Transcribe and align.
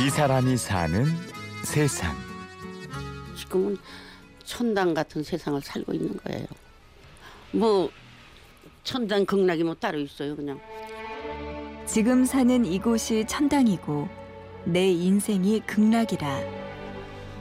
이 0.00 0.10
사람이 0.10 0.56
사는 0.56 1.06
세상. 1.64 2.14
지금은 3.36 3.76
천당 4.44 4.94
같은 4.94 5.24
세상을 5.24 5.60
살고 5.60 5.92
있는 5.92 6.16
거예요. 6.18 6.46
뭐 7.50 7.90
천당 8.84 9.26
극락이 9.26 9.64
뭐 9.64 9.74
따로 9.74 9.98
있어요, 9.98 10.36
그냥. 10.36 10.60
지금 11.84 12.24
사는 12.24 12.64
이곳이 12.64 13.24
천당이고 13.26 14.08
내 14.66 14.88
인생이 14.88 15.60
극락이라 15.66 16.42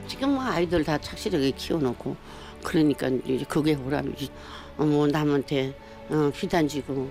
지금 0.07 0.31
뭐 0.31 0.43
아이들 0.43 0.83
다 0.83 0.97
착실하게 0.97 1.51
키워놓고 1.51 2.15
그러니까 2.63 3.07
이제 3.07 3.45
그게 3.47 3.77
보람이지. 3.77 4.31
어, 4.77 4.83
뭐 4.83 5.05
남한테 5.05 5.77
어, 6.09 6.31
비단지고 6.35 7.07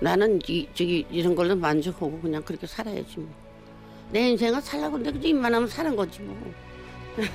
나는 0.00 0.40
이, 0.46 0.68
저기 0.74 1.06
이런 1.10 1.34
걸로 1.34 1.56
만족하고 1.56 2.20
그냥 2.20 2.42
그렇게 2.42 2.66
살아야지 2.66 3.18
뭐. 3.18 3.49
내 4.12 4.30
인생은 4.30 4.60
살라고 4.60 4.92
근데 4.94 5.12
그저 5.12 5.28
입만 5.28 5.54
하면 5.54 5.68
사는 5.68 5.94
거지 5.94 6.20
뭐. 6.22 6.36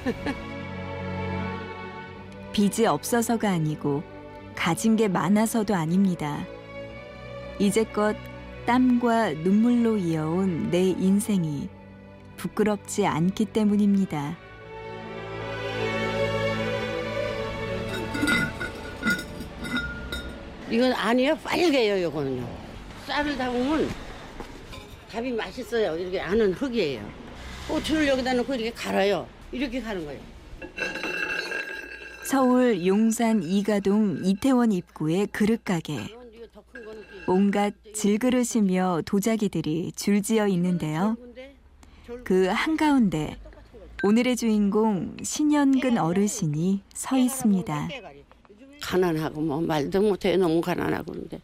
빚이 2.52 2.85
없어서가 2.85 3.49
아니고 3.49 4.03
가진 4.55 4.95
게 4.95 5.07
많아서도 5.07 5.75
아닙니다. 5.75 6.45
이제껏 7.59 8.16
땀과 8.66 9.31
눈물로 9.33 9.97
이어온 9.97 10.71
내 10.71 10.81
인생이 10.89 11.69
부끄럽지 12.38 13.05
않기 13.05 13.45
때문입니다. 13.45 14.38
이건 20.69 20.91
아니에요. 20.94 21.38
빨개요, 21.38 22.07
이거는요. 22.07 22.47
쌀을 23.05 23.38
담으면 23.38 24.05
밥이 25.15 25.31
맛있어요. 25.31 25.97
이렇게 25.97 26.19
안은 26.19 26.52
흙이에요. 26.52 27.09
고추를 27.69 28.05
여기다 28.05 28.33
놓고 28.33 28.53
이렇게 28.55 28.71
갈아요. 28.71 29.25
이렇게 29.49 29.81
가는 29.81 30.03
거예요. 30.03 30.19
서울 32.25 32.85
용산 32.85 33.41
이가동 33.41 34.19
이태원 34.25 34.73
입구의 34.73 35.27
그릇 35.27 35.63
가게. 35.63 35.95
더큰 36.53 36.85
거는 36.85 37.03
온갖 37.27 37.73
질그릇이며 37.94 39.03
도자기들이 39.05 39.94
줄지어 39.95 40.47
있는데요. 40.49 41.16
그 42.25 42.47
한가운데 42.47 43.38
오늘의 44.03 44.35
주인공 44.35 45.16
신현근 45.23 45.97
어르신이 45.97 46.81
서 46.94 47.17
있습니다. 47.17 47.88
가난하고 48.81 49.39
뭐 49.39 49.61
말도 49.61 50.02
못해 50.02 50.35
너무 50.35 50.59
가난하고 50.59 51.13
그런데 51.13 51.39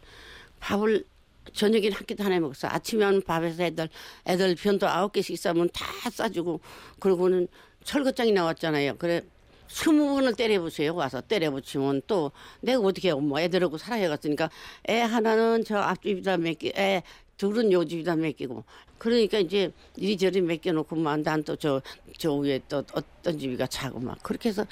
밥을 0.60 1.04
저녁에 1.52 1.90
한 1.90 2.06
끼도 2.06 2.24
안해 2.24 2.40
먹었어. 2.40 2.68
아침에는 2.68 3.22
밥에서 3.22 3.64
애들 3.64 3.88
애들 4.26 4.54
변도 4.56 4.88
아홉 4.88 5.12
개씩 5.12 5.38
싸면 5.38 5.70
다 5.72 6.10
싸주고 6.10 6.60
그러고는 7.00 7.48
철거장이 7.84 8.32
나왔잖아요. 8.32 8.96
그래 8.98 9.22
스무 9.68 10.14
번을 10.14 10.34
때려보세요. 10.34 10.94
와서 10.94 11.20
때려붙이면 11.20 12.02
또 12.06 12.32
내가 12.60 12.80
어떻게 12.80 13.08
하고 13.08 13.20
뭐 13.20 13.40
애들하고 13.40 13.78
살아야 13.78 14.08
갔으니까 14.08 14.50
애 14.88 15.00
하나는 15.00 15.64
저 15.64 15.78
앞집이다 15.78 16.36
맡기 16.38 16.72
애 16.76 17.02
둘은 17.38 17.72
요 17.72 17.84
집이다 17.84 18.16
맡기고 18.16 18.64
그러니까 18.98 19.38
이제 19.38 19.72
이리저리 19.96 20.42
맡겨놓고 20.42 20.96
막난또 20.96 21.56
저 21.56 21.80
저 22.18 22.34
위에 22.34 22.60
또 22.68 22.84
어떤 22.92 23.36
집이가 23.36 23.66
자고 23.66 23.98
막 23.98 24.22
그렇게 24.22 24.50
해서 24.50 24.64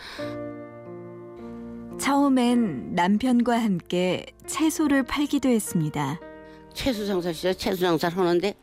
처음엔 1.98 2.94
남편과 2.94 3.58
함께 3.60 4.26
채소를 4.46 5.02
팔기도 5.02 5.48
했습니다. 5.48 6.20
채수 6.74 7.06
장사 7.06 7.32
시절 7.32 7.54
채수 7.54 7.80
장사를 7.80 8.16
하는데 8.16 8.54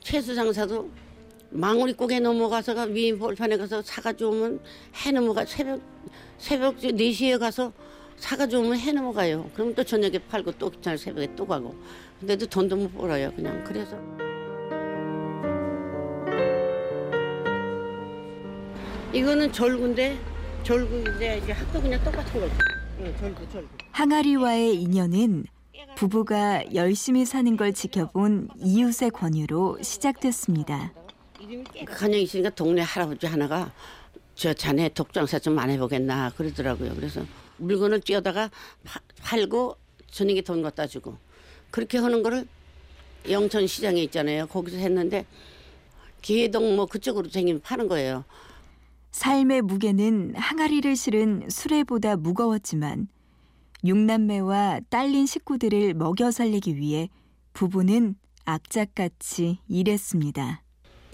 채수 0.00 0.34
장사도 0.34 0.90
망우리 1.50 1.92
꼭에 1.92 2.18
넘어가서가 2.20 2.84
위인 2.84 3.18
볼판에 3.18 3.56
가서 3.56 3.82
사가지고 3.82 4.30
오면 4.30 4.60
해 5.04 5.12
넘어가 5.12 5.44
새벽 5.44 5.80
새벽 6.38 6.78
4시에 6.78 7.38
가서 7.38 7.72
사가지고 8.16 8.62
오면 8.62 8.78
해 8.78 8.92
넘어가요. 8.92 9.50
그럼 9.54 9.74
또 9.74 9.84
저녁에 9.84 10.18
팔고 10.18 10.52
또 10.52 10.70
그날 10.70 10.96
새벽에 10.96 11.34
또 11.36 11.46
가고 11.46 11.74
근데도 12.20 12.46
돈도 12.46 12.76
못 12.76 12.92
벌어요. 12.94 13.32
그냥 13.34 13.62
그래서 13.64 13.96
이거는 19.12 19.52
절구인데 19.52 20.18
절구인데 20.62 21.38
이제 21.42 21.52
학도 21.52 21.82
그냥 21.82 22.02
똑같은 22.02 22.40
거죠. 22.40 22.54
응, 23.00 23.14
절구 23.18 23.48
절구. 23.50 23.68
항아리와의 23.90 24.80
인연은 24.80 25.44
부부가 25.96 26.62
열심히 26.74 27.24
사는 27.24 27.56
걸 27.56 27.72
지켜본 27.72 28.48
이웃의 28.58 29.10
권유로 29.10 29.78
시작됐습니다. 29.82 30.92
간영 31.86 32.20
있으니까 32.20 32.50
동네 32.50 32.82
할아버지 32.82 33.26
하나가 33.26 33.72
저 34.34 34.52
자네 34.52 34.88
독장사 34.90 35.38
좀 35.38 35.58
안 35.58 35.70
해보겠나 35.70 36.30
그러더라고요. 36.36 36.94
그래서 36.94 37.24
물건을 37.58 38.00
쥐어다가 38.00 38.50
파- 38.84 39.00
팔고 39.22 39.76
저녁에 40.10 40.40
돈 40.42 40.62
갖다 40.62 40.86
주고 40.86 41.16
그렇게 41.70 41.98
하는 41.98 42.22
거를 42.22 42.46
영천 43.28 43.66
시장에 43.66 44.02
있잖아요. 44.04 44.46
거기서 44.46 44.78
했는데 44.78 45.26
기회동 46.22 46.76
뭐 46.76 46.86
그쪽으로 46.86 47.28
생기면 47.28 47.60
파는 47.62 47.88
거예요. 47.88 48.24
삶의 49.12 49.62
무게는 49.62 50.34
항아리를 50.36 50.96
실은 50.96 51.48
수레보다 51.50 52.16
무거웠지만 52.16 53.08
육남매와 53.84 54.80
딸린 54.90 55.26
식구들을 55.26 55.94
먹여 55.94 56.30
살리기 56.30 56.76
위해 56.76 57.08
부부는 57.52 58.14
악착같이 58.44 59.58
일했습니다. 59.68 60.62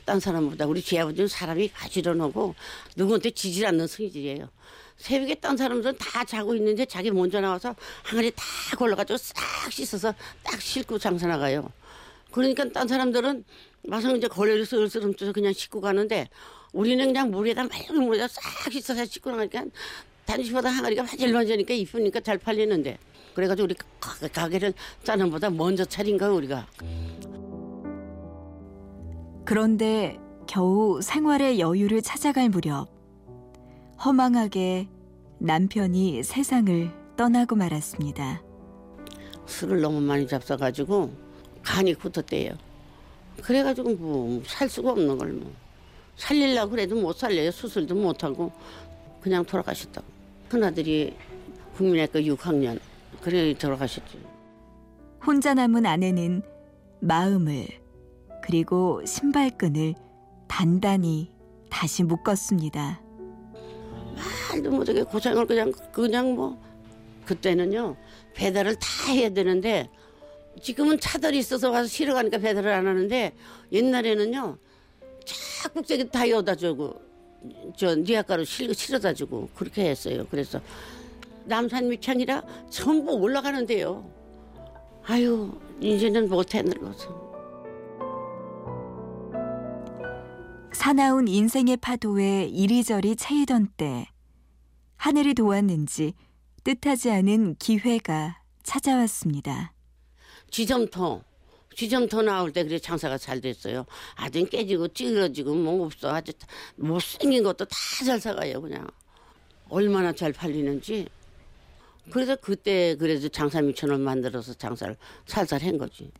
딴 0.05 0.21
사람보다 0.21 0.67
우리 0.67 0.81
지아버지는 0.81 1.29
사람이 1.29 1.69
가지런하고 1.69 2.55
누구한테 2.97 3.31
지질 3.31 3.67
않는 3.67 3.87
성질이에요. 3.87 4.49
새벽에 4.97 5.35
딴 5.37 5.57
사람들은 5.57 5.97
다 5.99 6.25
자고 6.25 6.55
있는데 6.55 6.85
자기 6.87 7.11
먼저 7.11 7.41
나와서 7.41 7.75
항아리 8.05 8.33
다 8.35 8.45
걸러가지고 8.77 9.17
싹 9.19 9.71
씻어서 9.71 10.15
딱 10.43 10.61
싣고 10.61 10.99
장사 10.99 11.27
나가요. 11.27 11.71
그러니까 12.31 12.69
딴 12.71 12.89
사람들은 12.89 13.45
마상 13.85 14.17
이제 14.17 14.29
걸레를 14.29 14.67
슬슬 14.67 15.03
훔쳐서 15.03 15.33
그냥 15.33 15.53
씻고 15.53 15.81
가는데 15.81 16.29
우리는 16.73 17.07
그냥 17.07 17.31
물에다 17.31 17.65
맑은 17.65 18.03
물에다 18.05 18.29
싹 18.29 18.73
씻어서 18.73 19.05
씻고 19.05 19.31
나가니까 19.31 19.65
단지보다 20.33 20.69
항아리가 20.69 21.05
화질화질하니까 21.05 21.73
이쁘니까 21.75 22.21
잘 22.21 22.37
팔리는데 22.37 22.99
그래가지고 23.35 23.65
우리 23.65 23.75
가- 23.75 24.29
가게를 24.29 24.75
짜는보다 25.03 25.49
먼저 25.49 25.85
차린 25.87 26.19
거야 26.19 26.29
우리가. 26.31 26.67
그런데 29.47 30.19
겨우 30.47 31.01
생활의 31.01 31.59
여유를 31.61 32.03
찾아갈 32.03 32.51
무렵 32.51 32.89
허망하게 34.05 34.89
남편이 35.39 36.23
세상을 36.23 36.91
떠나고 37.17 37.57
말았습니다. 37.57 38.43
술을 39.47 39.81
너무 39.81 40.01
많이 40.01 40.27
잡숴가지고 40.27 41.11
간이 41.63 41.95
굳었대요. 41.95 42.53
그래가지고 43.43 43.95
뭐 43.95 44.43
살 44.47 44.69
수가 44.69 44.91
없는 44.93 45.17
걸 45.17 45.33
뭐. 45.33 45.51
살리려고 46.17 46.73
그래도 46.73 46.97
못 46.97 47.17
살려요. 47.17 47.51
수술도 47.51 47.95
못 47.95 48.25
하고 48.25 48.53
그냥 49.21 49.45
돌아가셨다고. 49.45 50.18
큰아들이 50.49 51.15
국민학교 51.77 52.19
6학년 52.21 52.81
그래 53.21 53.55
돌아가셨죠. 53.55 54.19
혼자 55.25 55.55
남은 55.55 55.87
아내는 55.87 56.43
마음을 57.01 57.67
그리고 58.43 59.05
신발끈을 59.05 59.95
단단히 60.49 61.31
다시 61.71 62.03
묶었습니다. 62.03 63.01
말도 64.51 64.71
못하게 64.71 65.03
고생을 65.03 65.47
그냥 65.47 65.73
그냥 65.93 66.35
뭐 66.35 66.61
그때는요 67.27 67.97
배달을 68.35 68.77
다 68.77 69.13
해야 69.13 69.29
되는데 69.29 69.89
지금은 70.61 70.99
차들이 70.99 71.39
있어서 71.39 71.71
와서 71.71 71.87
실어 71.87 72.15
가니까 72.15 72.39
배달을 72.39 72.73
안 72.73 72.87
하는데 72.87 73.33
옛날에는요 73.71 74.59
착국제기 75.25 76.11
다 76.11 76.29
여다 76.29 76.55
주고 76.55 77.08
저 77.77 77.95
니아가로 77.95 78.45
실, 78.45 78.75
실어다 78.75 79.15
주고 79.15 79.49
그렇게 79.55 79.91
했어요. 79.91 80.27
그래서 80.31 80.61
남산 81.45 81.89
밑창이라 81.89 82.43
전부 82.71 83.13
올라가는데요. 83.15 84.09
아유 85.05 85.53
이제는 85.81 86.29
못해 86.29 86.63
늙어서. 86.63 87.29
사나운 90.73 91.27
인생의 91.27 91.79
파도에 91.79 92.45
이리저리 92.45 93.17
채이던 93.17 93.69
때 93.77 94.07
하늘이 94.97 95.35
도왔는지 95.35 96.15
뜻하지 96.65 97.11
않은 97.11 97.57
기회가 97.57 98.43
찾아왔습니다. 98.63 99.73
지점토 100.51 101.23
지점토 101.83 102.23
나올 102.23 102.51
때 102.53 102.65
그래 102.65 102.77
장사가 102.77 103.19
잘 103.19 103.41
됐어요. 103.41 103.87
아주 104.17 104.45
깨지고 104.45 104.89
찌그러지고 104.89 105.55
뭐 105.55 105.87
없어 105.87 106.13
아주 106.13 106.33
못생긴 106.75 107.45
것도 107.45 107.67
다 107.67 108.05
잘 108.05 108.19
사가요 108.21 108.61
그냥 108.61 108.85
얼마나 109.69 110.13
잘 110.13 110.33
팔리는지. 110.33 111.07
그래서 112.11 112.35
그때 112.35 112.97
그래도 112.97 113.29
장사 113.29 113.61
미천을 113.63 113.99
만들어서 113.99 114.55
장사를 114.55 114.97
살살 115.27 115.63
한 115.63 115.79
거지. 115.79 116.11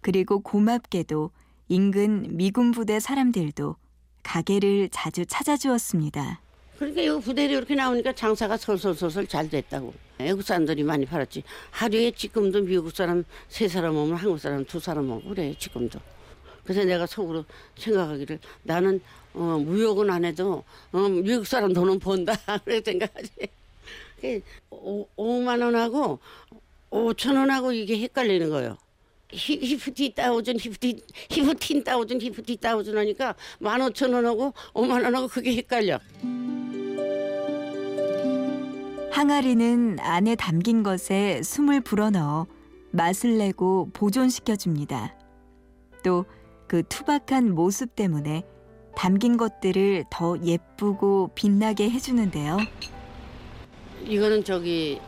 그리고 0.00 0.40
고맙게도 0.40 1.30
인근 1.68 2.36
미군 2.36 2.72
부대 2.72 2.98
사람들도 2.98 3.76
가게를 4.24 4.88
자주 4.90 5.24
찾아주었습니다. 5.24 6.40
그러니까 6.78 7.02
이 7.02 7.20
부대리 7.20 7.52
이렇게 7.52 7.76
나오니까 7.76 8.12
장사가 8.12 8.56
솔솔솔솔 8.56 9.28
잘 9.28 9.48
됐다고. 9.48 9.94
외국 10.18 10.42
사람들이 10.42 10.82
많이 10.82 11.04
팔았지. 11.06 11.42
하루에 11.70 12.10
지금도 12.10 12.62
미국 12.62 12.94
사람 12.94 13.24
세 13.48 13.68
사람 13.68 13.96
오면 13.96 14.16
한국 14.16 14.38
사람 14.38 14.64
두 14.64 14.78
사람 14.80 15.10
오고 15.10 15.28
그래 15.30 15.54
지금도. 15.58 15.98
그래서 16.64 16.84
내가 16.84 17.06
속으로 17.06 17.44
생각하기를 17.78 18.38
나는 18.62 19.00
어, 19.34 19.58
무역은 19.64 20.10
안 20.10 20.24
해도 20.24 20.64
어, 20.92 20.98
미국 21.08 21.46
사람 21.46 21.72
돈은 21.72 21.98
번다 22.00 22.34
그렇게 22.64 22.80
생각하지. 22.90 23.30
그 24.20 24.40
오, 24.70 25.06
5만 25.16 25.62
원하고 25.62 26.18
5천 26.90 27.36
원하고 27.36 27.72
이게 27.72 27.98
헷갈리는 28.00 28.48
거예요. 28.48 28.78
히- 29.32 29.58
히프티 29.60 30.14
따오준 30.14 30.58
히프티 30.58 31.02
히프틴 31.30 31.84
따오준 31.84 32.20
히프티 32.22 32.56
따오준 32.56 32.96
하니까 32.96 33.34
만 33.58 33.82
오천 33.82 34.12
원하고 34.14 34.54
5만 34.72 35.04
원하고 35.04 35.28
그게 35.28 35.54
헷갈려. 35.56 35.98
항아리는 39.20 39.96
안에 39.98 40.34
담긴 40.36 40.82
것에 40.82 41.40
숨을 41.42 41.80
불어넣어 41.80 42.46
맛을 42.92 43.38
내고 43.38 43.88
보존시켜 43.94 44.56
줍니다. 44.56 45.16
또 46.04 46.26
그 46.68 46.82
투박한 46.82 47.54
모습 47.54 47.94
때문에 47.94 48.42
담긴 48.96 49.36
것들을 49.38 50.04
더 50.10 50.36
예쁘고 50.44 51.30
빛나게 51.34 51.88
해주는데요. 51.88 52.58
이거는 54.04 54.42
저기 54.44 55.00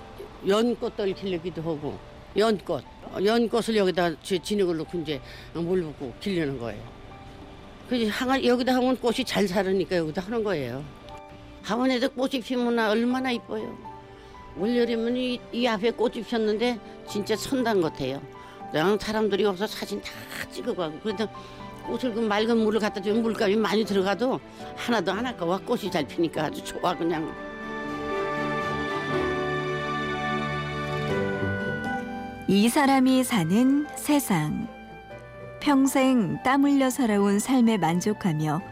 연꽃들 0.46 1.14
길르기도 1.14 1.60
하고 1.60 1.99
연꽃 2.37 2.84
연꽃을 3.22 3.76
여기다 3.76 4.22
지- 4.22 4.38
진흙을 4.38 4.76
넣고 4.78 4.99
이제 5.00 5.20
물 5.52 5.82
붓고 5.82 6.14
길르는 6.20 6.58
거예요. 6.60 6.82
그 7.90 8.06
항아 8.08 8.43
여기다 8.43 8.75
하면 8.76 8.96
꽃이 8.96 9.25
잘 9.26 9.46
자라니까 9.49 9.96
여기다 9.96 10.22
하는 10.22 10.43
거예요. 10.44 10.82
하원에도 11.62 12.08
꽃이 12.10 12.40
피면 12.40 12.78
얼마나 12.78 13.32
이뻐요. 13.32 13.88
올여름은 14.58 15.16
이, 15.16 15.40
이 15.52 15.66
앞에 15.66 15.93
꽃이 15.93 16.22
폈는데 16.22 16.78
진짜 17.08 17.37
선단 17.37 17.81
같아요. 17.81 18.20
그냥 18.70 18.99
사람들이 18.99 19.44
와서 19.44 19.66
사진 19.66 20.00
다 20.02 20.10
찍어 20.50 20.75
가고 20.75 20.99
그래도 21.00 21.26
꽃을 21.87 22.12
그 22.12 22.20
맑은 22.20 22.58
물을 22.58 22.78
갖다 22.81 23.00
주면 23.00 23.22
물감이 23.22 23.56
많이 23.56 23.84
들어가도 23.84 24.38
하나도 24.76 25.12
안 25.12 25.26
아까워 25.26 25.58
꽃이 25.58 25.90
잘 25.90 26.06
피니까 26.06 26.44
아주 26.44 26.62
좋아 26.62 26.94
그냥. 26.96 27.32
이 32.46 32.69
사람이 32.69 33.25
사는 33.25 33.87
세상. 33.96 34.69
평생 35.60 36.43
땀 36.43 36.64
흘려 36.64 36.88
살아온 36.88 37.38
삶에 37.38 37.78
만족하며 37.78 38.62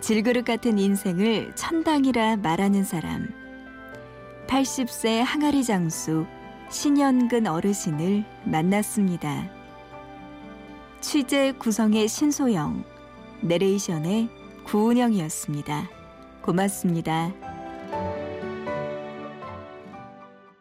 질그릇 0.00 0.44
같은 0.44 0.78
인생을 0.78 1.54
천당이라 1.54 2.36
말하는 2.36 2.82
사람. 2.82 3.39
80세 4.50 5.22
항아리 5.24 5.62
장수 5.62 6.26
신현근 6.70 7.46
어르신을 7.46 8.24
만났습니다. 8.44 9.48
취재 11.00 11.52
구성의 11.52 12.08
신소영, 12.08 12.84
내레이션의 13.42 14.28
구은영이었습니다. 14.64 15.88
고맙습니다. 16.42 17.49